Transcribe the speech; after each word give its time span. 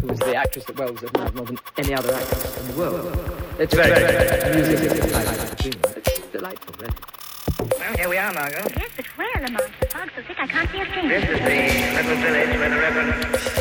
who 0.00 0.10
is 0.10 0.18
the 0.20 0.34
actress 0.34 0.64
that 0.64 0.78
Wells 0.78 1.02
admired 1.02 1.34
more 1.34 1.46
than 1.46 1.58
any 1.76 1.94
other 1.94 2.12
actress 2.14 2.60
in 2.60 2.68
the 2.68 2.78
world. 2.78 3.42
It's 3.58 3.74
very, 3.74 3.90
very 3.90 4.54
music 4.54 4.80
is 4.80 5.12
like 5.12 5.52
a 5.52 5.56
dream. 5.56 5.74
It's 5.96 6.20
delightful, 6.32 6.74
really. 6.78 6.94
Well, 7.78 7.96
here 7.96 8.08
we 8.08 8.16
are, 8.16 8.32
Margo. 8.32 8.64
Yes, 8.76 8.90
but 8.96 9.06
where, 9.16 9.28
Lamont? 9.42 9.70
The 9.80 9.86
fog's 9.86 10.12
so 10.16 10.22
thick 10.22 10.38
I 10.40 10.46
can't 10.46 10.70
see 10.70 10.80
a 10.80 10.86
thing. 10.86 11.08
This 11.08 11.24
is 11.24 11.38
the 11.38 11.44
little 11.44 12.16
village 12.22 12.58
where 12.58 12.70
the 12.70 12.76
Reverend 12.76 13.59